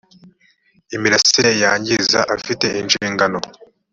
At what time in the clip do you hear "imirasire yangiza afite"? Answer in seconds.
0.95-2.67